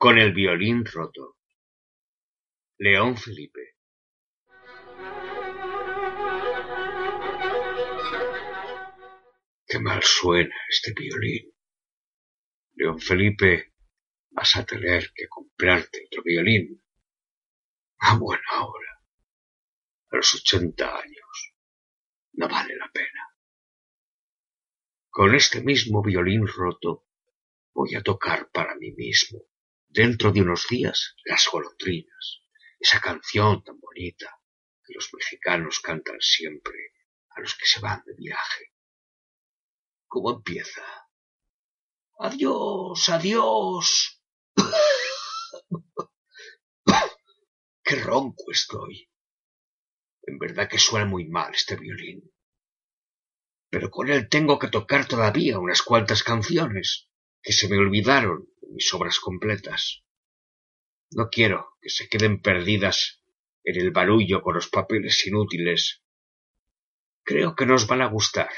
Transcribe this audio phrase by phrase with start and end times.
[0.00, 1.38] Con el violín roto.
[2.78, 3.74] León Felipe.
[9.66, 11.52] Qué mal suena este violín.
[12.74, 13.74] León Felipe,
[14.30, 16.80] vas a tener que comprarte otro violín.
[17.98, 19.02] A buena hora.
[20.12, 21.54] A los ochenta años.
[22.34, 23.34] No vale la pena.
[25.10, 27.04] Con este mismo violín roto
[27.74, 29.40] voy a tocar para mí mismo
[29.88, 32.42] dentro de unos días las golondrinas,
[32.78, 34.38] esa canción tan bonita
[34.84, 36.92] que los mexicanos cantan siempre
[37.30, 38.74] a los que se van de viaje.
[40.06, 40.82] ¿Cómo empieza?
[42.20, 44.22] Adiós, adiós.
[47.84, 49.10] Qué ronco estoy.
[50.22, 52.30] En verdad que suena muy mal este violín.
[53.70, 57.08] Pero con él tengo que tocar todavía unas cuantas canciones
[57.42, 60.04] que se me olvidaron mis obras completas.
[61.10, 63.22] No quiero que se queden perdidas
[63.64, 66.02] en el barullo con los papeles inútiles.
[67.22, 68.50] Creo que nos van a gustar,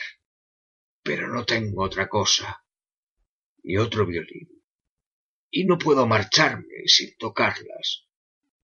[1.03, 2.65] pero no tengo otra cosa,
[3.63, 4.63] ni otro violín,
[5.51, 8.07] y no puedo marcharme sin tocarlas,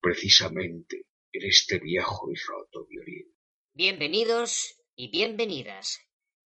[0.01, 3.35] precisamente en este viejo y roto violín.
[3.73, 6.01] Bienvenidos y bienvenidas.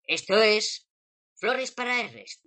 [0.03, 0.87] Esto es
[1.37, 2.43] Flores para Ernest.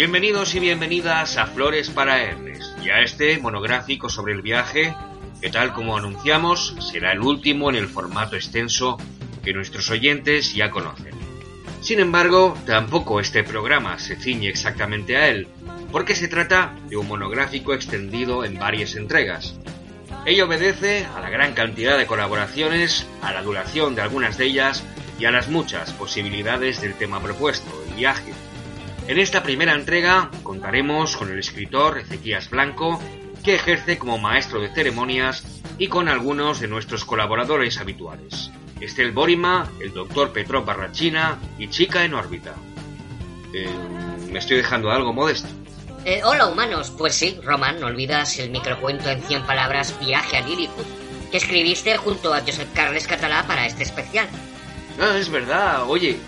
[0.00, 4.94] Bienvenidos y bienvenidas a Flores para Ernest y a este monográfico sobre el viaje
[5.42, 8.96] que tal como anunciamos será el último en el formato extenso
[9.44, 11.12] que nuestros oyentes ya conocen.
[11.82, 15.48] Sin embargo, tampoco este programa se ciñe exactamente a él,
[15.92, 19.60] porque se trata de un monográfico extendido en varias entregas.
[20.24, 24.82] Ello obedece a la gran cantidad de colaboraciones, a la duración de algunas de ellas
[25.18, 28.32] y a las muchas posibilidades del tema propuesto, el viaje.
[29.08, 33.00] En esta primera entrega contaremos con el escritor Ezequías Blanco,
[33.42, 38.50] que ejerce como maestro de ceremonias, y con algunos de nuestros colaboradores habituales.
[38.80, 42.54] Estel Borima, el doctor Petrov Barrachina y Chica en órbita.
[43.54, 43.68] Eh,
[44.30, 45.48] ¿Me estoy dejando algo modesto?
[46.04, 50.46] Eh, hola humanos, pues sí, Roman, no olvidas el microcuento en 100 palabras Viaje a
[50.46, 50.86] Lilliput,
[51.30, 54.28] que escribiste junto a Josep Carles Catalá para este especial.
[54.98, 56.18] Ah, es verdad, oye,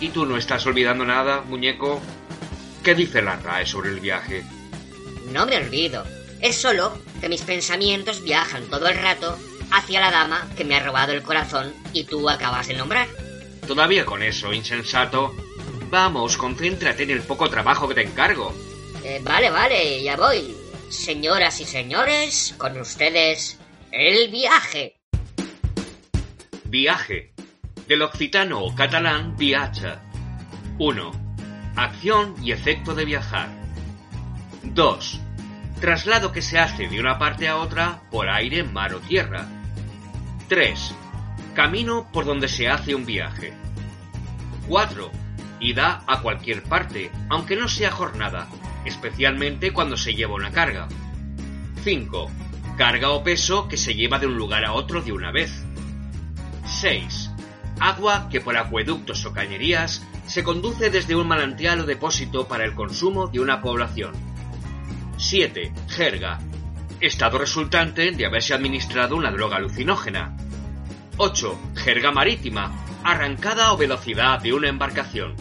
[0.00, 2.00] ¿y tú no estás olvidando nada, muñeco?
[2.82, 4.42] ¿Qué dice la RAE sobre el viaje?
[5.32, 6.04] No me olvido,
[6.40, 9.38] es solo que mis pensamientos viajan todo el rato
[9.70, 13.06] hacia la dama que me ha robado el corazón y tú acabas de nombrar.
[13.66, 15.34] Todavía con eso, insensato.
[15.90, 18.54] Vamos, concéntrate en el poco trabajo que te encargo.
[19.04, 20.56] Eh, vale, vale, ya voy.
[20.88, 23.58] Señoras y señores, con ustedes,
[23.92, 25.00] el viaje.
[26.64, 27.34] Viaje.
[27.86, 30.02] Del occitano o catalán viaja.
[30.78, 31.29] 1.
[31.76, 33.48] Acción y efecto de viajar.
[34.64, 35.20] 2.
[35.80, 39.46] Traslado que se hace de una parte a otra por aire, mar o tierra.
[40.48, 40.94] 3.
[41.54, 43.52] Camino por donde se hace un viaje.
[44.68, 45.10] 4.
[45.60, 48.48] Ida a cualquier parte, aunque no sea jornada,
[48.84, 50.88] especialmente cuando se lleva una carga.
[51.82, 52.30] 5.
[52.76, 55.64] Carga o peso que se lleva de un lugar a otro de una vez.
[56.64, 57.30] 6.
[57.78, 62.74] Agua que por acueductos o cañerías se conduce desde un manantial o depósito para el
[62.74, 64.12] consumo de una población.
[65.16, 65.72] 7.
[65.88, 66.38] Jerga.
[67.00, 70.36] Estado resultante de haberse administrado una droga alucinógena.
[71.16, 71.58] 8.
[71.76, 72.72] Jerga marítima.
[73.04, 75.34] Arrancada o velocidad de una embarcación.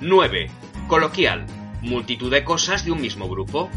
[0.00, 0.50] 9.
[0.88, 1.46] Coloquial.
[1.82, 3.70] Multitud de cosas de un mismo grupo.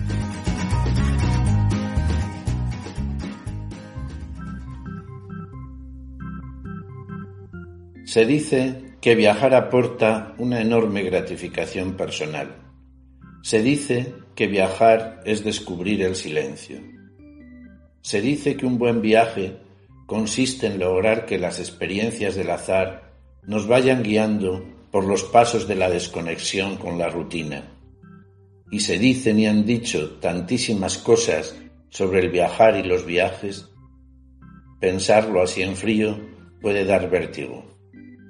[8.05, 12.55] Se dice que viajar aporta una enorme gratificación personal.
[13.41, 16.79] Se dice que viajar es descubrir el silencio.
[17.99, 19.57] Se dice que un buen viaje
[20.05, 23.13] consiste en lograr que las experiencias del azar
[23.45, 27.61] nos vayan guiando por los pasos de la desconexión con la rutina.
[28.71, 31.57] Y se dicen y han dicho tantísimas cosas
[31.89, 33.67] sobre el viajar y los viajes,
[34.79, 36.17] pensarlo así en frío
[36.61, 37.72] puede dar vértigo.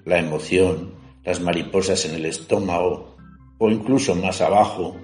[0.06, 3.16] La emoción, las mariposas en el estómago
[3.58, 4.98] o incluso más abajo,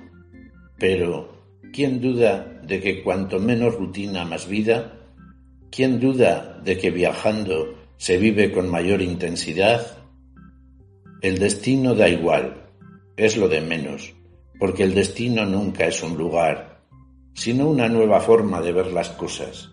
[0.78, 1.30] pero
[1.72, 4.96] ¿quién duda de que cuanto menos rutina más vida?
[5.72, 9.98] ¿Quién duda de que viajando se vive con mayor intensidad?
[11.22, 12.69] El destino da igual,
[13.18, 14.13] es lo de menos,
[14.57, 16.81] porque el destino nunca es un lugar,
[17.34, 19.72] sino una nueva forma de ver las cosas.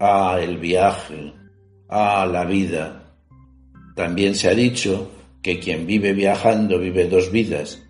[0.00, 1.32] Ah, el viaje,
[1.88, 3.07] ah, la vida.
[3.98, 5.10] También se ha dicho
[5.42, 7.82] que quien vive viajando vive dos vidas.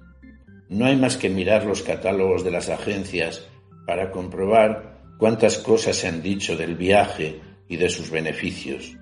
[0.71, 3.47] No hay más que mirar los catálogos de las agencias
[3.87, 8.97] para comprobar cuántas cosas se han dicho del viaje y de sus beneficios.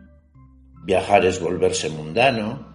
[0.85, 2.75] Viajar es volverse mundano,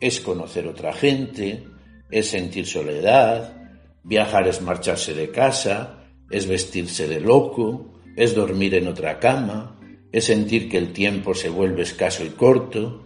[0.00, 1.64] es conocer otra gente,
[2.12, 3.60] es sentir soledad,
[4.04, 5.98] viajar es marcharse de casa,
[6.30, 9.80] es vestirse de loco, es dormir en otra cama,
[10.12, 13.03] es sentir que el tiempo se vuelve escaso y corto,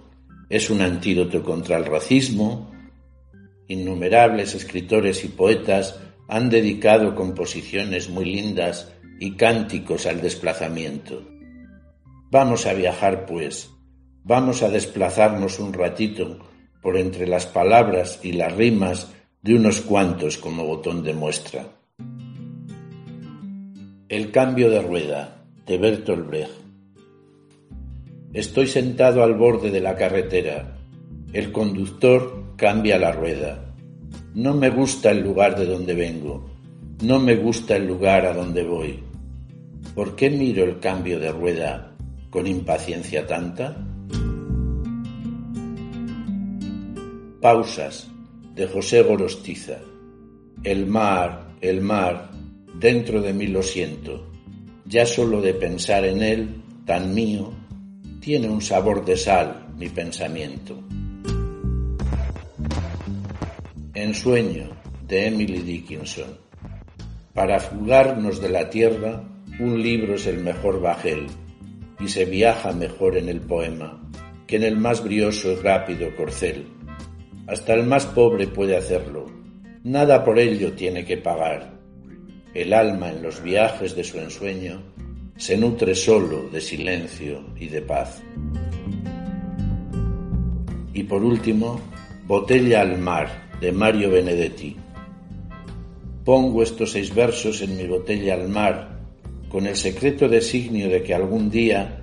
[0.48, 2.72] es un antídoto contra el racismo.
[3.66, 5.98] Innumerables escritores y poetas
[6.28, 11.26] han dedicado composiciones muy lindas y cánticos al desplazamiento.
[12.30, 13.70] Vamos a viajar, pues,
[14.24, 16.38] vamos a desplazarnos un ratito
[16.82, 19.10] por entre las palabras y las rimas
[19.42, 21.66] de unos cuantos como botón de muestra.
[24.08, 26.67] El cambio de rueda de Bertolt Brecht.
[28.34, 30.76] Estoy sentado al borde de la carretera.
[31.32, 33.74] El conductor cambia la rueda.
[34.34, 36.50] No me gusta el lugar de donde vengo.
[37.02, 39.02] No me gusta el lugar a donde voy.
[39.94, 41.96] ¿Por qué miro el cambio de rueda
[42.28, 43.74] con impaciencia tanta?
[47.40, 48.08] Pausas
[48.54, 49.78] de José Gorostiza.
[50.64, 52.30] El mar, el mar,
[52.78, 54.26] dentro de mí lo siento.
[54.84, 57.52] Ya solo de pensar en él, tan mío,
[58.28, 60.78] tiene un sabor de sal mi pensamiento.
[63.94, 64.68] Ensueño
[65.06, 66.36] de Emily Dickinson.
[67.32, 69.24] Para fugarnos de la tierra,
[69.58, 71.26] un libro es el mejor bajel
[71.98, 73.98] y se viaja mejor en el poema
[74.46, 76.66] que en el más brioso y rápido corcel
[77.46, 79.24] hasta el más pobre puede hacerlo.
[79.84, 81.78] Nada por ello tiene que pagar.
[82.52, 84.82] El alma en los viajes de su ensueño
[85.38, 88.20] se nutre solo de silencio y de paz.
[90.92, 91.80] Y por último,
[92.26, 94.76] Botella al mar, de Mario Benedetti.
[96.24, 99.00] Pongo estos seis versos en mi botella al mar,
[99.48, 102.02] con el secreto designio de que algún día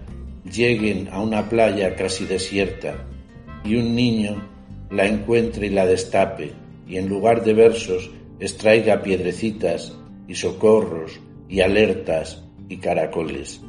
[0.52, 3.06] lleguen a una playa casi desierta
[3.64, 4.42] y un niño
[4.90, 6.54] la encuentre y la destape,
[6.88, 8.10] y en lugar de versos
[8.40, 9.94] extraiga piedrecitas
[10.28, 13.62] y socorros y alertas y caracoles.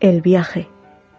[0.00, 0.66] El viaje,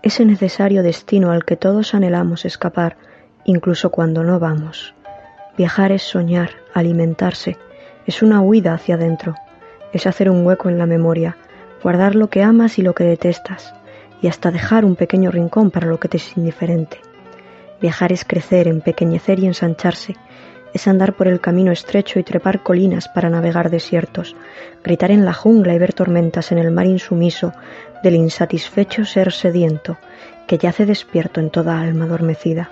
[0.01, 2.97] ese necesario destino al que todos anhelamos escapar,
[3.45, 4.95] incluso cuando no vamos.
[5.55, 7.57] Viajar es soñar, alimentarse,
[8.07, 9.35] es una huida hacia adentro,
[9.93, 11.37] es hacer un hueco en la memoria,
[11.83, 13.73] guardar lo que amas y lo que detestas,
[14.21, 16.99] y hasta dejar un pequeño rincón para lo que te es indiferente.
[17.81, 20.15] Viajar es crecer, empequeñecer y ensancharse,
[20.73, 24.35] es andar por el camino estrecho y trepar colinas para navegar desiertos,
[24.83, 27.53] gritar en la jungla y ver tormentas en el mar insumiso
[28.03, 29.97] del insatisfecho ser sediento
[30.47, 32.69] que yace despierto en toda alma adormecida.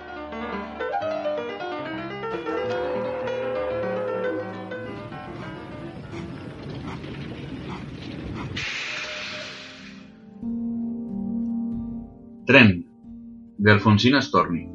[13.60, 14.70] De Alfonsina Storni.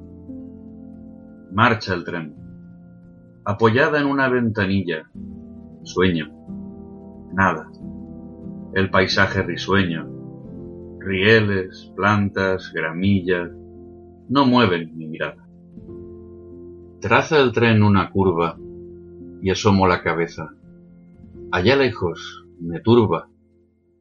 [1.51, 2.35] Marcha el tren.
[3.43, 5.09] Apoyada en una ventanilla.
[5.81, 6.27] Sueño.
[7.33, 7.67] Nada.
[8.75, 10.07] El paisaje risueño.
[10.99, 13.49] Rieles, plantas, gramillas.
[14.29, 15.47] No mueven mi mirada.
[17.01, 18.55] Traza el tren una curva
[19.41, 20.51] y asomo la cabeza.
[21.51, 23.29] Allá lejos me turba,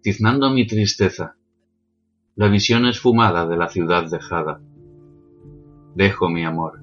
[0.03, 1.37] tiznando mi tristeza
[2.37, 4.61] la visión esfumada de la ciudad dejada.
[5.95, 6.81] Dejo mi amor.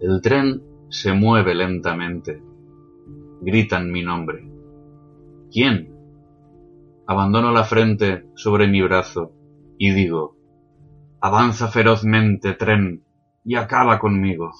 [0.00, 2.42] El tren se mueve lentamente.
[3.40, 4.48] Gritan mi nombre.
[5.50, 5.94] ¿Quién?
[7.06, 9.32] Abandono la frente sobre mi brazo
[9.78, 10.36] y digo,
[11.20, 13.04] avanza ferozmente, tren,
[13.44, 14.52] y acaba conmigo.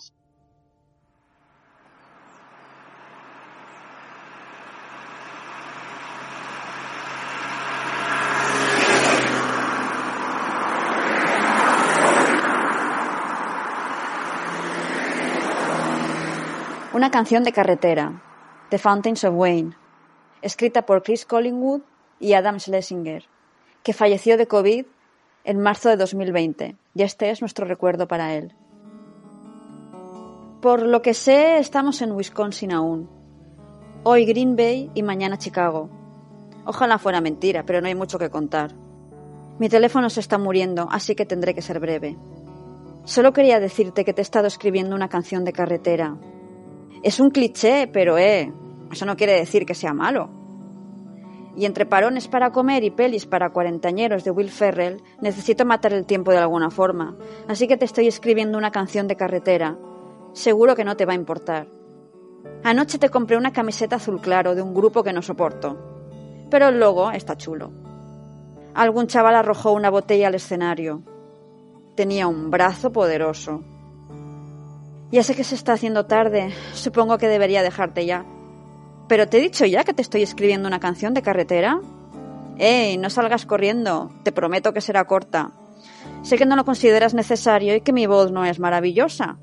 [16.95, 18.23] Una canción de carretera,
[18.71, 19.75] The Fountains of Wayne,
[20.43, 21.81] escrita por Chris Collingwood
[22.21, 23.25] y Adam Schlesinger,
[23.83, 24.87] que falleció de COVID
[25.43, 28.55] en marzo de 2020, y este es nuestro recuerdo para él.
[30.63, 33.11] Por lo que sé, estamos en Wisconsin aún.
[34.05, 35.91] Hoy Green Bay y mañana Chicago.
[36.65, 38.73] Ojalá fuera mentira, pero no hay mucho que contar.
[39.59, 42.17] Mi teléfono se está muriendo, así que tendré que ser breve.
[43.03, 46.17] Solo quería decirte que te he estado escribiendo una canción de carretera,
[47.03, 48.53] es un cliché, pero eh,
[48.91, 50.31] eso no quiere decir que sea malo.
[51.57, 56.05] Y entre parones para comer y pelis para cuarentañeros de Will Ferrell, necesito matar el
[56.05, 59.79] tiempo de alguna forma, así que te estoy escribiendo una canción de carretera.
[60.33, 61.69] Seguro que no te va a importar.
[62.65, 65.79] Anoche te compré una camiseta azul claro de un grupo que no soporto,
[66.51, 67.71] pero el logo está chulo.
[68.75, 71.03] Algún chaval arrojó una botella al escenario.
[71.95, 73.63] Tenía un brazo poderoso.
[75.11, 78.25] Ya sé que se está haciendo tarde, supongo que debería dejarte ya.
[79.09, 81.81] Pero te he dicho ya que te estoy escribiendo una canción de carretera.
[82.59, 84.11] ¡Ey, no salgas corriendo!
[84.23, 85.53] Te prometo que será corta.
[86.23, 89.39] Sé que no lo consideras necesario y que mi voz no es maravillosa.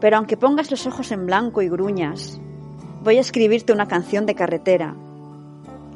[0.00, 2.40] Pero aunque pongas los ojos en blanco y gruñas,
[3.02, 4.94] voy a escribirte una canción de carretera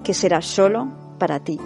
[0.03, 0.89] que será solo
[1.19, 1.59] para ti.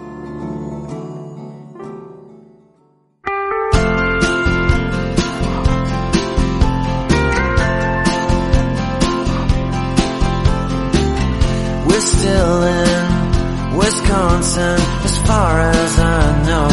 [12.01, 16.69] Still in Wisconsin as far as I know.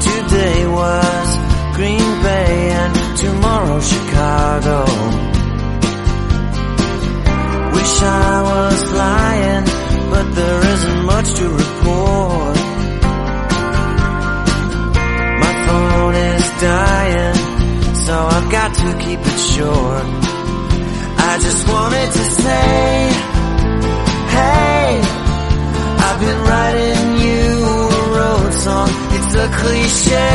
[0.00, 1.26] Today was
[1.76, 4.84] Green Bay and tomorrow Chicago.
[7.76, 9.64] Wish I was lying,
[10.10, 12.56] but there isn't much to report.
[15.44, 20.31] My phone is dying, so I've got to keep it short.
[21.24, 22.90] I just wanted to say,
[24.36, 25.00] hey,
[26.04, 28.88] I've been writing you a road song.
[29.16, 30.34] It's a cliche,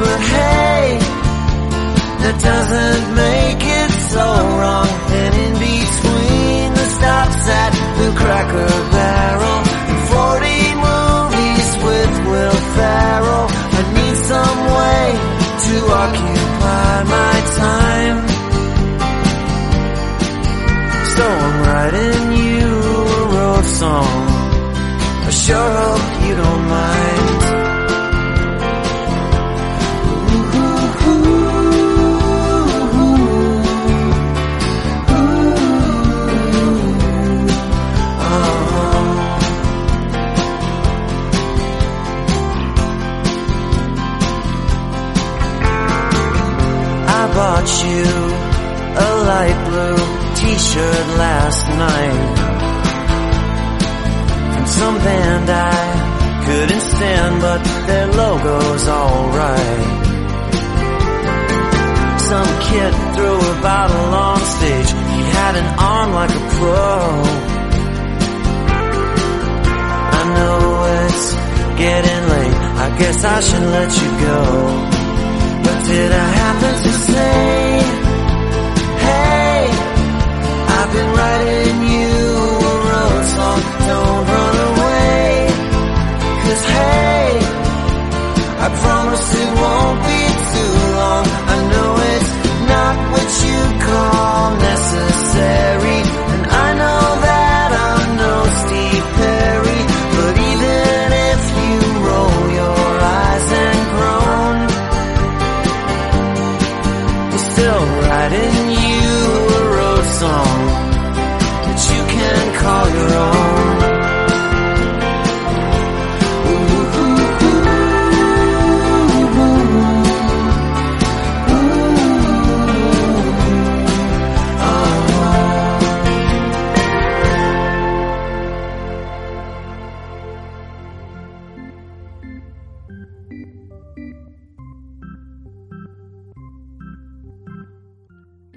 [0.00, 0.98] but hey,
[2.22, 4.26] that doesn't make it so
[4.58, 4.88] wrong.
[5.20, 13.46] And in between the stops at the Cracker Barrel and 40 movies with Will Ferrell,
[13.52, 15.04] I need some way
[15.64, 16.61] to occupy
[23.92, 24.24] song.
[25.28, 27.40] I sure hope you don't mind.
[47.18, 48.06] I bought you
[49.04, 50.00] a light blue
[50.38, 52.51] t-shirt last night
[54.78, 59.88] some band I couldn't stand but their logo's alright.
[62.30, 64.90] Some kid threw a bottle on stage.
[65.14, 66.92] He had an arm like a pro.
[70.18, 70.58] I know
[71.00, 71.24] it's
[71.82, 72.58] getting late.
[72.84, 74.40] I guess I should let you go.
[75.64, 77.32] But did I happen to say?
[79.04, 79.62] Hey
[80.76, 82.11] I've been writing you.
[83.88, 85.48] Don't run away.
[86.42, 87.28] Cause hey,
[88.64, 89.91] I promise it won't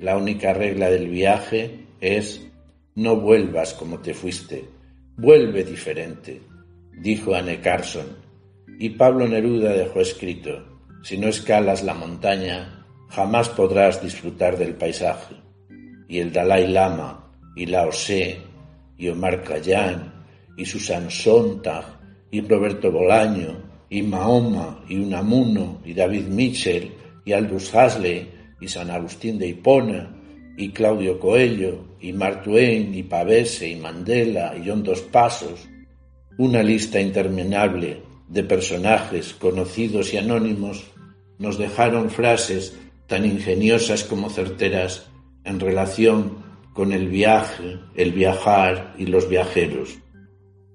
[0.06, 2.48] La única regla del viaje es
[2.94, 4.64] no vuelvas como te fuiste,
[5.18, 6.44] vuelve diferente,
[7.02, 8.06] dijo Anne Carson.
[8.78, 10.64] Y Pablo Neruda dejó escrito,
[11.02, 15.38] si no escalas la montaña, jamás podrás disfrutar del paisaje.
[16.08, 18.38] Y el Dalai Lama, y Lao Tse,
[19.00, 20.24] y Omar Khayyam,
[20.56, 21.84] y Susan Sontag,
[22.30, 23.58] y Roberto Bolaño,
[23.90, 26.94] y Mahoma, y Unamuno, y David Mitchell,
[27.26, 30.16] y Aldous Huxley, y San Agustín de Hipona
[30.58, 35.68] y Claudio Coelho y Mark Twain y Pavese y Mandela y John Dos Pasos,
[36.38, 40.84] una lista interminable de personajes conocidos y anónimos
[41.38, 45.08] nos dejaron frases tan ingeniosas como certeras
[45.44, 46.44] en relación
[46.74, 49.98] con el viaje, el viajar y los viajeros.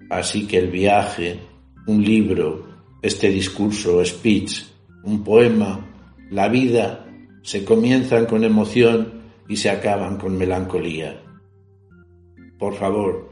[0.09, 1.39] Así que el viaje,
[1.87, 2.67] un libro,
[3.01, 4.63] este discurso, speech,
[5.03, 5.85] un poema,
[6.29, 7.05] la vida,
[7.41, 11.21] se comienzan con emoción y se acaban con melancolía.
[12.57, 13.29] Por favor,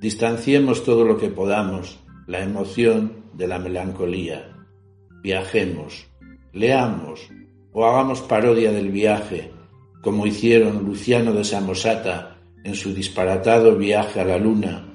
[0.00, 4.54] distanciemos todo lo que podamos la emoción de la melancolía.
[5.22, 6.06] Viajemos,
[6.52, 7.28] leamos
[7.72, 9.50] o hagamos parodia del viaje,
[10.02, 14.86] como hicieron Luciano de Samosata en su disparatado viaje a la luna,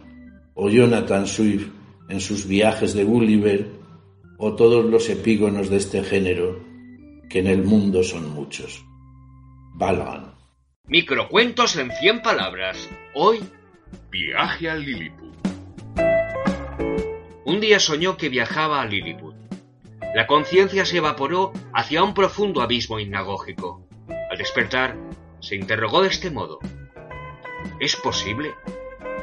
[0.54, 1.70] o Jonathan Swift
[2.10, 3.68] en sus viajes de Gulliver,
[4.38, 6.73] o todos los epígonos de este género,
[7.30, 8.84] que en el mundo son muchos.
[9.76, 10.36] Valgan.
[10.86, 12.90] Microcuentos en 100 palabras.
[13.16, 13.40] Hoy,
[14.12, 15.34] viaje a Lilliput.
[17.46, 19.36] Un día soñó que viajaba a Lilliput.
[20.14, 23.88] La conciencia se evaporó hacia un profundo abismo hipnagógico.
[24.30, 24.98] Al despertar,
[25.40, 26.60] se interrogó de este modo.
[27.80, 28.54] ¿Es posible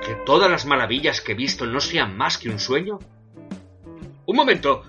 [0.04, 2.99] que todas las maravillas que he visto no sean más que un sueño?
[4.26, 4.85] Un momento.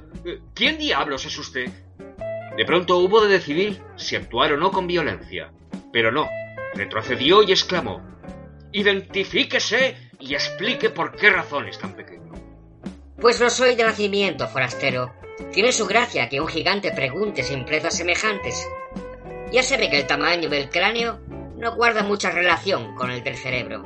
[0.53, 1.71] ¿Quién diablos es usted?
[2.61, 5.51] De pronto hubo de decidir si actuar o no con violencia.
[5.91, 6.29] Pero no.
[6.75, 8.03] Retrocedió y exclamó.
[8.71, 12.33] Identifíquese y explique por qué razón es tan pequeño.
[13.19, 15.11] Pues no soy de nacimiento, forastero.
[15.51, 18.69] Tiene su gracia que un gigante pregunte sin simplezas semejantes.
[19.51, 21.19] Ya se ve que el tamaño del cráneo
[21.57, 23.83] no guarda mucha relación con el del cerebro.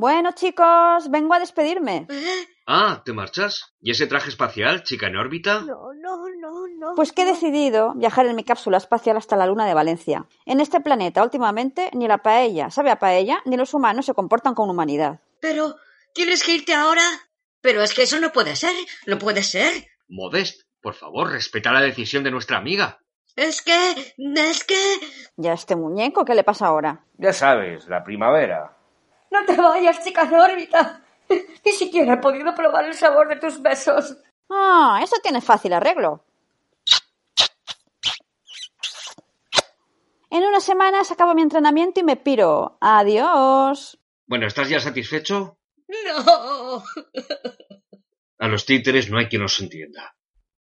[0.00, 2.06] Bueno, chicos, vengo a despedirme.
[2.72, 3.74] Ah, ¿te marchas?
[3.80, 5.62] ¿Y ese traje espacial, chica en órbita?
[5.62, 6.94] No, no, no, no.
[6.94, 10.28] Pues que he decidido viajar en mi cápsula espacial hasta la luna de Valencia.
[10.46, 14.54] En este planeta, últimamente, ni la paella sabe a paella, ni los humanos se comportan
[14.54, 15.18] con humanidad.
[15.40, 15.74] Pero,
[16.14, 17.02] ¿tienes que irte ahora?
[17.60, 19.88] Pero es que eso no puede ser, no puede ser.
[20.06, 23.00] Modest, por favor, respeta la decisión de nuestra amiga.
[23.34, 25.00] Es que, es que...
[25.36, 27.04] ¿Ya este muñeco qué le pasa ahora?
[27.18, 28.76] Ya sabes, la primavera.
[29.30, 31.04] No te vayas, chica de órbita.
[31.64, 34.16] Ni siquiera he podido probar el sabor de tus besos.
[34.50, 36.24] Ah, eso tiene fácil arreglo.
[40.30, 42.78] En unas semanas acabo mi entrenamiento y me piro.
[42.80, 43.98] Adiós.
[44.26, 45.58] Bueno, ¿estás ya satisfecho?
[45.88, 46.84] No.
[48.38, 50.16] A los títeres no hay quien los entienda.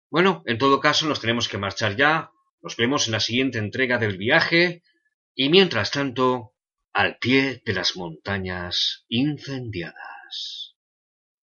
[0.10, 2.32] Bueno, en todo caso nos tenemos que marchar ya.
[2.62, 4.82] Nos vemos en la siguiente entrega del viaje.
[5.36, 6.54] Y mientras tanto,
[7.00, 10.76] al pie de las montañas incendiadas.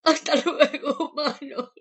[0.03, 1.73] Hasta luego, humanos.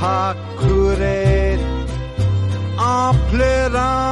[0.00, 1.60] Akureyri
[2.80, 4.09] Að plera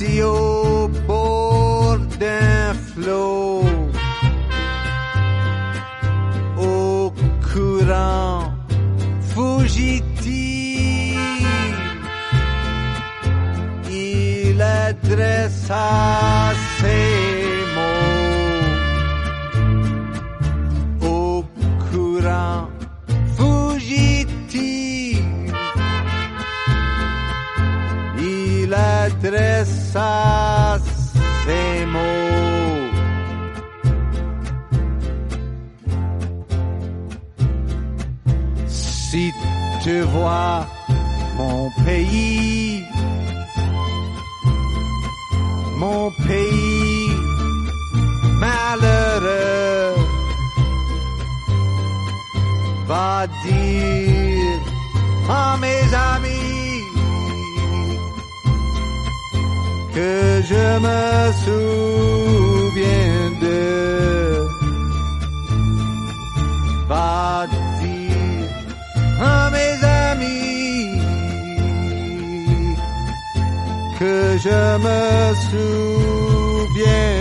[0.00, 1.98] assis au bord
[53.44, 54.60] dire
[55.28, 55.82] à mes
[56.14, 56.82] amis
[59.94, 61.02] que je me
[61.44, 64.48] souviens de
[66.88, 67.46] va
[67.80, 68.48] dire
[69.20, 70.98] à mes amis
[73.98, 75.02] que je me
[75.50, 77.17] souviens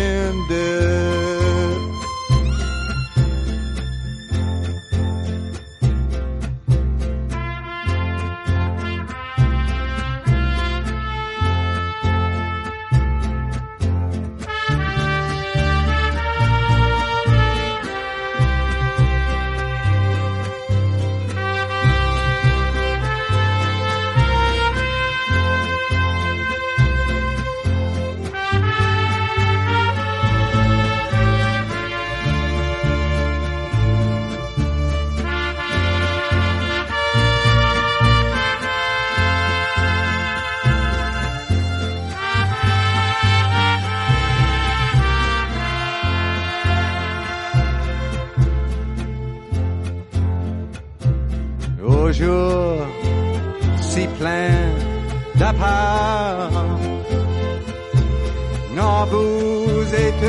[59.06, 60.28] vous êtes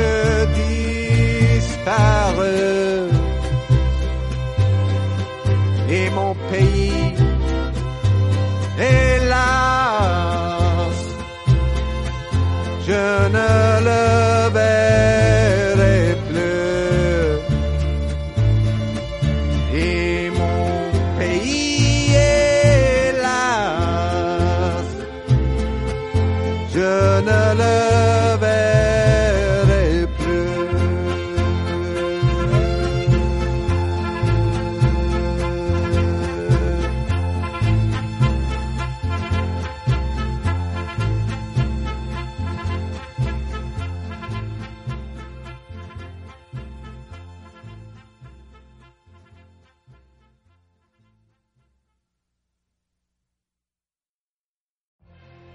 [1.55, 3.18] disparaît.